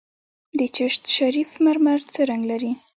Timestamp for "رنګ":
2.29-2.43